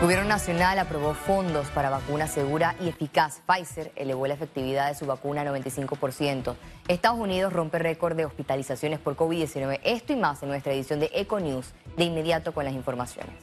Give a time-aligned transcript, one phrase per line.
[0.00, 3.42] Gobierno Nacional aprobó fondos para vacuna segura y eficaz.
[3.46, 6.56] Pfizer elevó la efectividad de su vacuna a 95%.
[6.88, 9.78] Estados Unidos rompe récord de hospitalizaciones por COVID-19.
[9.84, 13.34] Esto y más en nuestra edición de Eco News, de inmediato con las informaciones.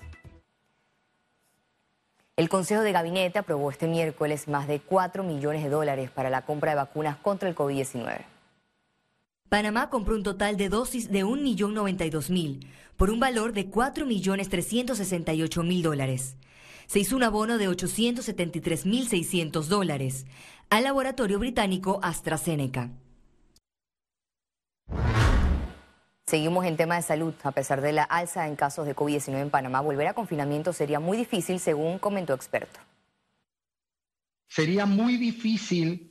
[2.35, 6.41] El Consejo de Gabinete aprobó este miércoles más de 4 millones de dólares para la
[6.41, 8.36] compra de vacunas contra el COVID-19.
[9.49, 16.37] Panamá compró un total de dosis de 1.092.000 por un valor de 4.368.000 dólares
[16.87, 20.25] se hizo un abono de 873.600 dólares
[20.69, 22.89] al laboratorio británico AstraZeneca.
[26.25, 27.33] Seguimos en tema de salud.
[27.43, 30.99] A pesar de la alza en casos de COVID-19 en Panamá, volver a confinamiento sería
[30.99, 32.79] muy difícil, según comentó experto.
[34.49, 36.06] Sería muy difícil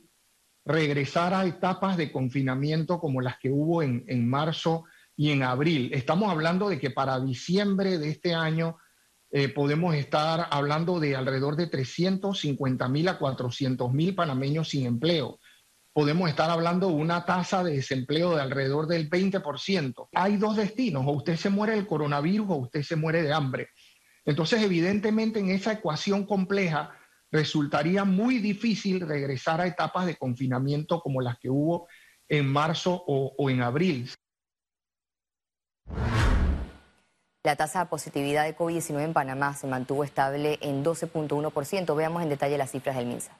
[0.67, 4.83] regresar a etapas de confinamiento como las que hubo en, en marzo
[5.15, 5.91] y en abril.
[5.93, 8.77] Estamos hablando de que para diciembre de este año
[9.31, 15.39] eh, podemos estar hablando de alrededor de 350 mil a 400 mil panameños sin empleo.
[15.93, 20.09] Podemos estar hablando de una tasa de desempleo de alrededor del 20%.
[20.13, 23.69] Hay dos destinos, o usted se muere del coronavirus o usted se muere de hambre.
[24.23, 26.91] Entonces, evidentemente, en esa ecuación compleja
[27.31, 31.87] resultaría muy difícil regresar a etapas de confinamiento como las que hubo
[32.27, 34.09] en marzo o, o en abril.
[37.43, 41.95] La tasa de positividad de COVID-19 en Panamá se mantuvo estable en 12.1%.
[41.95, 43.37] Veamos en detalle las cifras del MINSA.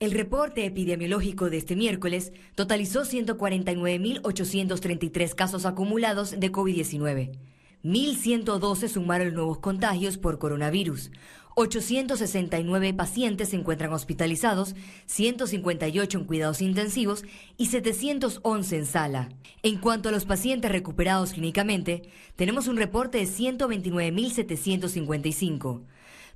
[0.00, 7.38] El reporte epidemiológico de este miércoles totalizó 149.833 casos acumulados de COVID-19.
[7.84, 11.12] 1.112 sumaron nuevos contagios por coronavirus.
[11.56, 14.74] 869 pacientes se encuentran hospitalizados,
[15.06, 17.24] 158 en cuidados intensivos
[17.56, 19.28] y 711 en sala.
[19.62, 22.02] En cuanto a los pacientes recuperados clínicamente,
[22.36, 25.82] tenemos un reporte de 129.755.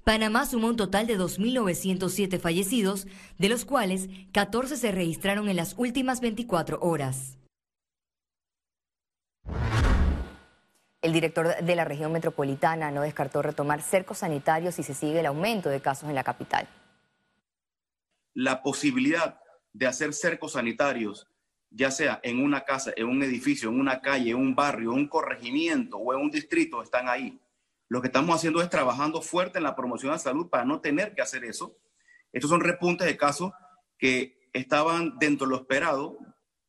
[0.05, 3.06] Panamá sumó un total de 2.907 fallecidos,
[3.38, 7.38] de los cuales 14 se registraron en las últimas 24 horas.
[11.00, 15.26] El director de la región metropolitana no descartó retomar cercos sanitarios si se sigue el
[15.26, 16.69] aumento de casos en la capital.
[18.34, 19.41] La posibilidad
[19.72, 21.28] de hacer cercos sanitarios,
[21.70, 24.98] ya sea en una casa, en un edificio, en una calle, en un barrio, en
[24.98, 27.41] un corregimiento o en un distrito, están ahí.
[27.88, 30.81] Lo que estamos haciendo es trabajando fuerte en la promoción de la salud para no
[30.81, 31.76] tener que hacer eso.
[32.32, 33.53] Estos son repuntes de casos
[33.98, 36.19] que estaban dentro de lo esperado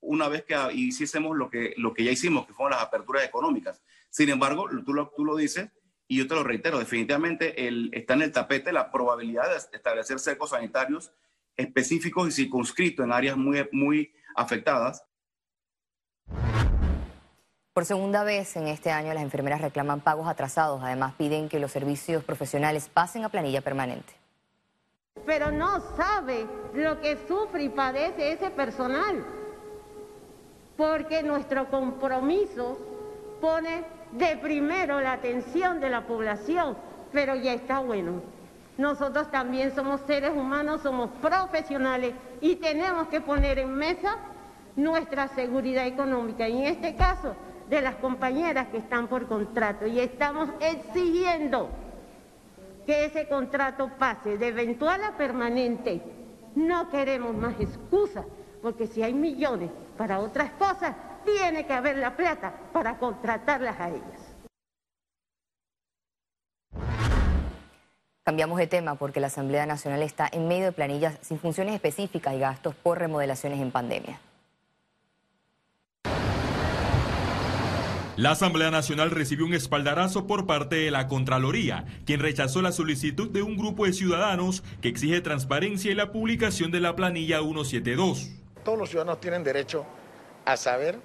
[0.02, 3.82] una vez que hiciésemos lo que, lo que ya hicimos, que fueron las aperturas económicas.
[4.10, 5.70] Sin embargo, tú lo, tú lo dices
[6.08, 10.20] y yo te lo reitero, definitivamente el, está en el tapete la probabilidad de establecer
[10.20, 11.14] cercos sanitarios
[11.56, 15.06] específicos y circunscritos en áreas muy, muy afectadas.
[17.74, 21.72] Por segunda vez en este año las enfermeras reclaman pagos atrasados, además piden que los
[21.72, 24.14] servicios profesionales pasen a planilla permanente.
[25.26, 29.24] Pero no sabe lo que sufre y padece ese personal,
[30.76, 32.80] porque nuestro compromiso
[33.40, 36.78] pone de primero la atención de la población,
[37.12, 38.22] pero ya está bueno.
[38.78, 44.18] Nosotros también somos seres humanos, somos profesionales y tenemos que poner en mesa
[44.76, 46.48] nuestra seguridad económica.
[46.48, 47.36] En este caso,
[47.70, 49.86] de las compañeras que están por contrato.
[49.86, 51.70] Y estamos exigiendo
[52.86, 56.02] que ese contrato pase de eventual a permanente.
[56.56, 58.26] No queremos más excusas,
[58.62, 63.90] porque si hay millones para otras cosas, tiene que haber la plata para contratarlas a
[63.90, 64.30] ellas.
[68.24, 72.36] Cambiamos de tema porque la Asamblea Nacional está en medio de planillas sin funciones específicas
[72.36, 74.20] y gastos por remodelaciones en pandemia.
[78.18, 83.30] La Asamblea Nacional recibió un espaldarazo por parte de la Contraloría, quien rechazó la solicitud
[83.30, 88.30] de un grupo de ciudadanos que exige transparencia y la publicación de la planilla 172.
[88.64, 89.86] Todos los ciudadanos tienen derecho
[90.52, 90.96] a saber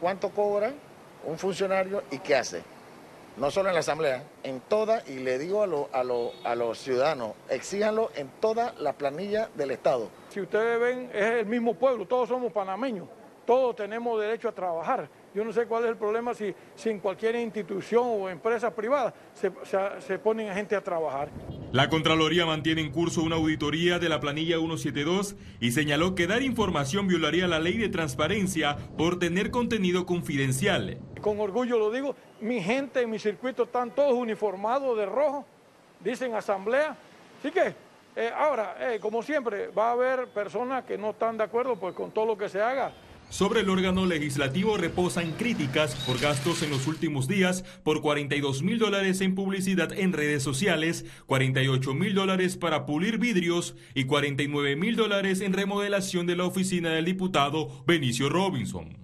[0.00, 0.72] cuánto cobra
[1.24, 2.62] un funcionario y qué hace.
[3.36, 8.10] No solo en la Asamblea, en toda, y le digo a, a, los ciudadanos, exíjanlo
[8.14, 10.08] en toda la planilla del Estado.
[10.30, 13.08] Si ustedes ven, es el mismo pueblo, todos somos panameños,
[13.44, 16.54] todos tenemos derecho a trabajar yo no sé cuál es el problema si,
[16.86, 19.52] en cualquier institución o empresa privada se,
[20.00, 21.28] se, ponen a gente a trabajar.
[21.76, 26.40] La Contraloría mantiene en curso una auditoría de la planilla 172 y señaló que dar
[26.40, 30.96] información violaría la ley de transparencia por tener contenido confidencial.
[31.20, 35.44] Con orgullo lo digo, mi gente en mi circuito están todos uniformados de rojo,
[36.00, 36.96] dicen asamblea.
[37.40, 37.74] Así que
[38.16, 41.94] eh, ahora, eh, como siempre, va a haber personas que no están de acuerdo pues,
[41.94, 42.90] con todo lo que se haga
[43.28, 48.78] Sobre el órgano legislativo reposan críticas por gastos en los últimos días por 42 mil
[48.78, 54.94] dólares en publicidad en redes sociales, 48 mil dólares para pulir vidrios y 49 mil
[54.94, 58.96] dólares en remodelación de la oficina del diputado Benicio Robinson.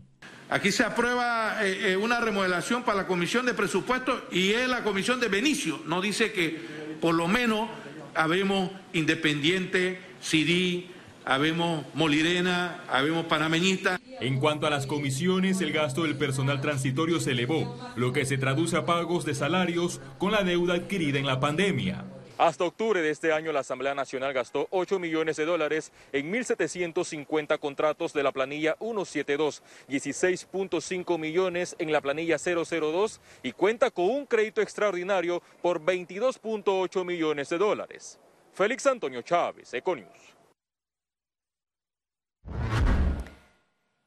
[0.49, 4.85] Aquí se aprueba eh, eh, una remodelación para la comisión de presupuestos y es la
[4.85, 5.81] comisión de Benicio.
[5.87, 6.61] No dice que
[7.01, 7.69] por lo menos
[8.15, 10.87] habemos independiente, CD,
[11.25, 14.01] habemos molirena, habemos panameñistas.
[14.21, 18.39] En cuanto a las comisiones, el gasto del personal transitorio se elevó, lo que se
[18.39, 22.05] traduce a pagos de salarios con la deuda adquirida en la pandemia.
[22.39, 27.59] Hasta octubre de este año, la Asamblea Nacional gastó 8 millones de dólares en 1.750
[27.59, 34.27] contratos de la planilla 172, 16.5 millones en la planilla 002 y cuenta con un
[34.27, 38.19] crédito extraordinario por 22.8 millones de dólares.
[38.53, 40.32] Félix Antonio Chávez, Econius.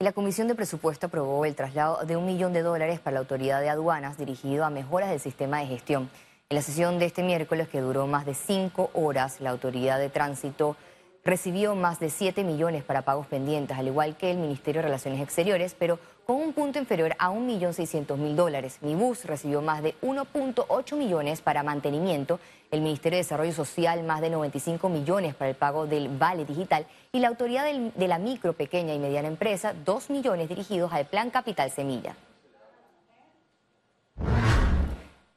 [0.06, 3.62] La Comisión de Presupuesto aprobó el traslado de un millón de dólares para la Autoridad
[3.62, 6.10] de Aduanas dirigido a mejoras del sistema de gestión.
[6.50, 10.10] En la sesión de este miércoles, que duró más de cinco horas, la Autoridad de
[10.10, 10.76] Tránsito
[11.24, 15.22] recibió más de 7 millones para pagos pendientes, al igual que el Ministerio de Relaciones
[15.22, 15.98] Exteriores, pero
[16.28, 18.78] con un punto inferior a 1.600.000 dólares.
[18.82, 22.40] Mi bus recibió más de 1.8 millones para mantenimiento,
[22.70, 26.86] el Ministerio de Desarrollo Social más de 95 millones para el pago del vale digital
[27.16, 31.30] y la Autoridad de la Micro, Pequeña y Mediana Empresa 2 millones dirigidos al Plan
[31.30, 32.14] Capital Semilla.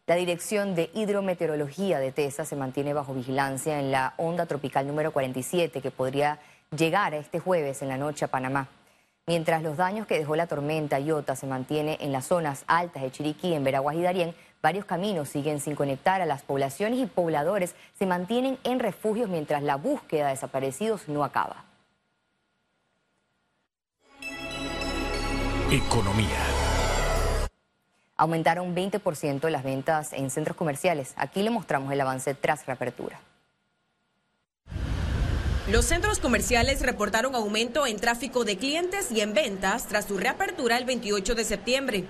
[0.04, 5.12] La Dirección de Hidrometeorología de TESA se mantiene bajo vigilancia en la onda tropical número
[5.12, 6.40] 47 que podría
[6.76, 8.66] llegar este jueves en la noche a Panamá.
[9.28, 13.12] Mientras los daños que dejó la tormenta Iota se mantiene en las zonas altas de
[13.12, 17.76] Chiriquí, en Veraguas y Darién, varios caminos siguen sin conectar a las poblaciones y pobladores
[17.96, 21.67] se mantienen en refugios mientras la búsqueda de desaparecidos no acaba.
[25.70, 26.38] Economía
[28.16, 31.12] aumentaron 20% las ventas en centros comerciales.
[31.18, 33.20] Aquí le mostramos el avance tras reapertura.
[35.70, 40.78] Los centros comerciales reportaron aumento en tráfico de clientes y en ventas tras su reapertura
[40.78, 42.04] el 28 de septiembre.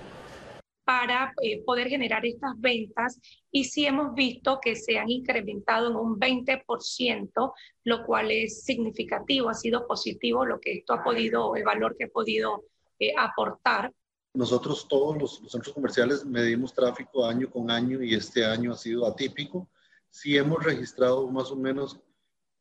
[0.85, 3.19] Para eh, poder generar estas ventas
[3.51, 7.53] y sí hemos visto que se han incrementado en un 20%,
[7.83, 12.05] lo cual es significativo, ha sido positivo lo que esto ha podido, el valor que
[12.05, 12.63] ha podido
[12.99, 13.93] eh, aportar.
[14.33, 19.07] Nosotros todos los, centros comerciales medimos tráfico año con año y este año ha sido
[19.07, 19.67] atípico.
[20.09, 21.99] Sí hemos registrado más o menos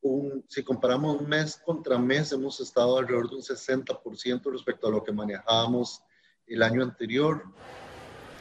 [0.01, 5.03] un, si comparamos mes contra mes, hemos estado alrededor de un 60% respecto a lo
[5.03, 6.03] que manejábamos
[6.47, 7.43] el año anterior.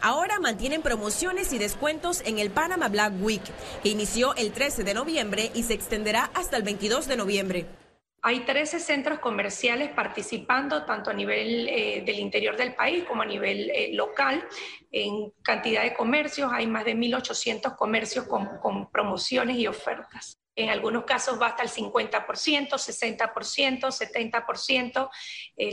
[0.01, 3.41] Ahora mantienen promociones y descuentos en el Panama Black Week,
[3.81, 7.86] que inició el 13 de noviembre y se extenderá hasta el 22 de noviembre.
[8.23, 13.25] Hay 13 centros comerciales participando tanto a nivel eh, del interior del país como a
[13.25, 14.45] nivel eh, local.
[14.91, 20.37] En cantidad de comercios hay más de 1.800 comercios con, promociones y ofertas.
[20.55, 22.25] En algunos casos va hasta el 50%,
[22.69, 25.09] 60%, 70%.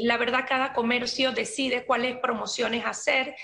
[0.01, 3.35] la verdad, cada comercio decide cuáles promociones hacer.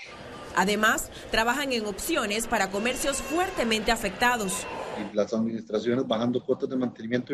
[0.55, 4.67] Además, trabajan en opciones para comercios fuertemente afectados
[5.13, 7.33] las administraciones bajando cuotas de mantenimiento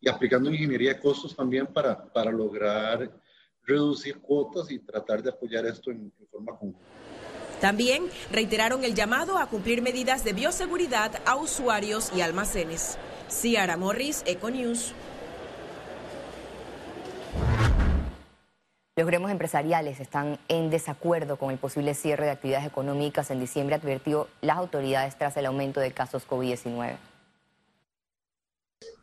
[0.00, 3.10] y, aplicando ingeniería de costos también para, para lograr
[3.66, 6.80] reducir cuotas y tratar de apoyar esto en, forma conjunta.
[7.60, 12.98] También reiteraron el llamado a cumplir medidas de bioseguridad a usuarios y almacenes.
[13.28, 14.92] Ciara Morris, Econews.
[18.96, 23.74] Los gremios empresariales están en desacuerdo con el posible cierre de actividades económicas en diciembre,
[23.74, 26.96] advirtió las autoridades tras el aumento de casos COVID-19.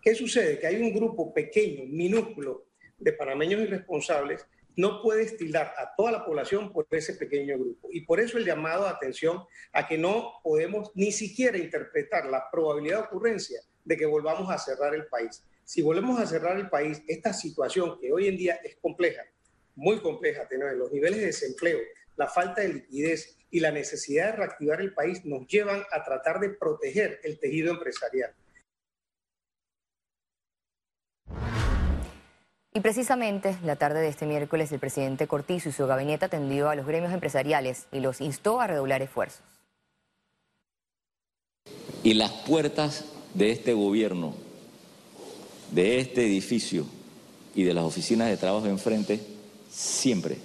[0.01, 0.60] ¿Qué sucede?
[0.60, 2.67] Que hay un grupo pequeño, minúsculo,
[2.98, 7.89] de panameños irresponsables, no puede estilar a toda la población por ese pequeño grupo.
[7.91, 9.43] Y por eso el llamado a atención
[9.74, 14.57] a que no podemos ni siquiera interpretar la probabilidad de ocurrencia de que volvamos a
[14.57, 15.43] cerrar el país.
[15.65, 19.24] Si volvemos a cerrar el país, esta situación que hoy en día es compleja,
[19.75, 21.80] muy compleja, tener los niveles de desempleo,
[22.16, 26.40] la falta de liquidez y la necesidad de reactivar el país nos llevan a tratar
[26.40, 28.34] de proteger el tejido empresarial.
[32.74, 36.75] Y precisamente la tarde de este miércoles el presidente Cortizo y su gabinete atendió a
[36.75, 39.44] los gremios empresariales y los instó a redoblar esfuerzos.
[42.01, 44.36] Y las puertas de este gobierno,
[45.72, 46.86] de este edificio
[47.54, 49.20] y de las oficinas de trabajo enfrente
[49.72, 50.38] siempre,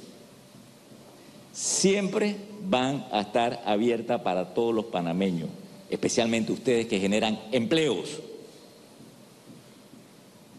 [1.53, 5.51] siempre van a estar abiertas para todos los panameños,
[5.91, 8.21] especialmente ustedes que generan empleos.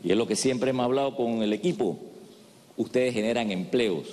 [0.03, 1.97] Y es lo que siempre hemos hablado con el equipo.
[2.75, 4.07] Ustedes generan empleos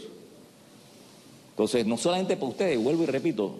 [1.50, 3.56] Entonces, no solamente para ustedes, vuelvo y repito,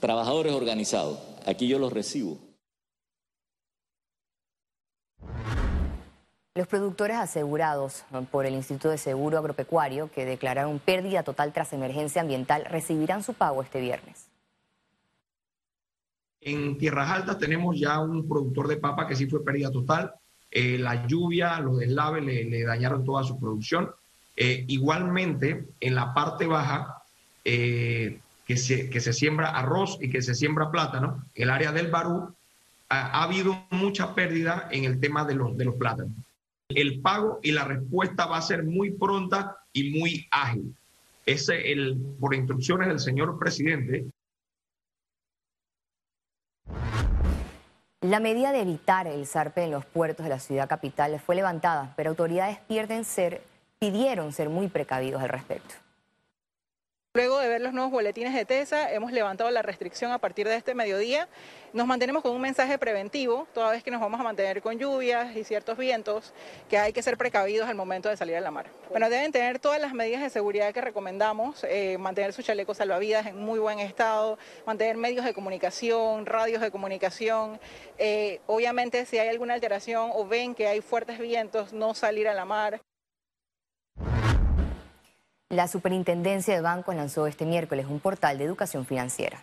[0.00, 2.36] trabajadores organizados, aquí yo los recibo.
[6.54, 12.20] Los productores asegurados por el Instituto de Seguro Agropecuario, que declararon pérdida total tras emergencia
[12.20, 14.26] ambiental, recibirán su pago este viernes.
[16.42, 20.12] En Tierras Altas tenemos ya un productor de papa que sí fue pérdida total.
[20.50, 23.90] Eh, la lluvia, los deslaves le, dañaron toda su producción.
[24.36, 27.02] Eh, igualmente, en la parte baja,
[27.46, 31.90] eh, que, se, que se siembra arroz y que se siembra plátano, el área del
[31.90, 32.34] Barú,
[32.90, 36.12] ha, habido mucha pérdida en el tema de los, de los plátanos
[36.76, 40.74] el pago y la respuesta va a ser muy pronta y muy ágil.
[41.24, 44.06] Ese, el, por instrucciones del señor presidente.
[48.00, 51.94] La medida de evitar el zarpe en los puertos de la ciudad capital fue levantada,
[51.96, 53.42] pero autoridades pierden ser,
[53.78, 55.81] pidieron ser muy precavidos al respecto.
[57.14, 60.56] Luego de ver los nuevos boletines de TESA, hemos levantado la restricción a partir de
[60.56, 61.28] este mediodía.
[61.74, 65.36] Nos mantenemos con un mensaje preventivo, toda vez que nos vamos a mantener con lluvias
[65.36, 66.32] y ciertos vientos,
[66.70, 68.70] que hay que ser precavidos al momento de salir a la mar.
[68.88, 73.26] Bueno, deben tener todas las medidas de seguridad que recomendamos, eh, mantener su chaleco salvavidas
[73.26, 77.60] en muy buen estado, mantener medios de comunicación, radios de comunicación.
[77.98, 82.32] Eh, obviamente, si hay alguna alteración o ven que hay fuertes vientos, no salir a
[82.32, 82.80] la mar.
[85.52, 89.42] La Superintendencia de Bancos lanzó este miércoles un portal de educación financiera.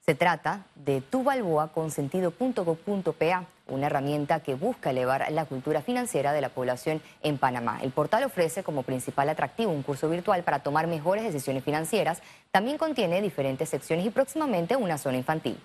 [0.00, 7.00] Se trata de tubalboaconsentido.gov.pa, una herramienta que busca elevar la cultura financiera de la población
[7.22, 7.78] en Panamá.
[7.80, 12.20] El portal ofrece como principal atractivo un curso virtual para tomar mejores decisiones financieras.
[12.50, 15.58] También contiene diferentes secciones y próximamente una zona infantil.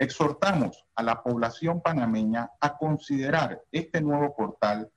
[0.00, 4.90] Exhortamos a la población panameña a considerar este nuevo portal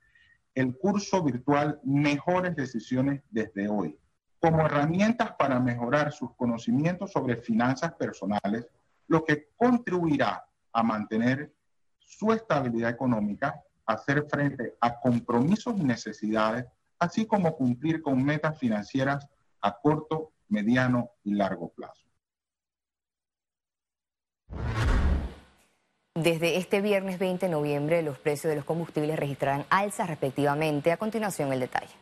[0.56, 3.98] el curso virtual Mejores Decisiones desde hoy,
[4.40, 8.66] como herramientas para mejorar sus conocimientos sobre finanzas personales,
[9.06, 11.54] lo que contribuirá a mantener
[11.98, 16.64] su estabilidad económica, hacer frente a compromisos y necesidades,
[16.98, 19.28] así como cumplir con metas financieras
[19.60, 22.06] a corto, mediano y largo plazo.
[26.16, 30.90] Desde este viernes 20 de noviembre, los precios de los combustibles registrarán alzas respectivamente.
[30.90, 31.92] A continuación, el detalle.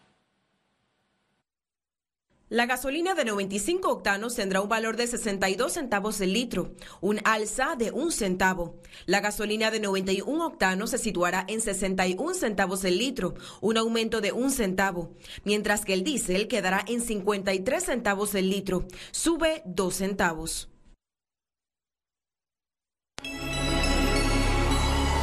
[2.48, 7.74] La gasolina de 95 octanos tendrá un valor de 62 centavos el litro, un alza
[7.76, 8.76] de un centavo.
[9.06, 14.30] La gasolina de 91 octanos se situará en 61 centavos el litro, un aumento de
[14.30, 15.10] un centavo,
[15.42, 20.68] mientras que el diésel quedará en 53 centavos el litro, sube dos centavos.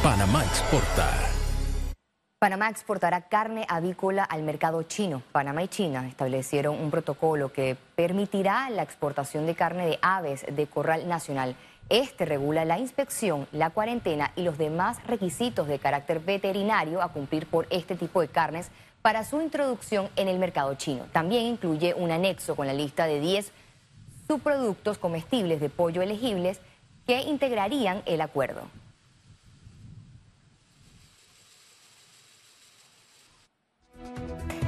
[0.02, 1.12] Panamá exporta.
[2.40, 5.22] Panamá exportará carne avícola al mercado chino.
[5.30, 10.66] Panamá y China establecieron un protocolo que permitirá la exportación de carne de aves de
[10.66, 11.54] corral nacional.
[11.88, 17.46] Este regula la inspección, la cuarentena y los demás requisitos de carácter veterinario a cumplir
[17.46, 21.04] por este tipo de carnes para su introducción en el mercado chino.
[21.12, 23.52] También incluye un anexo con la lista de 10
[24.26, 26.60] subproductos comestibles de pollo elegibles
[27.06, 28.81] que integrarían el acuerdo.